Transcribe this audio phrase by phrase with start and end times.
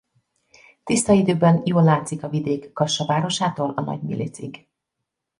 [0.83, 4.67] Tiszta időben jól látszik a vidék Kassa városától a Nagy-Milicig.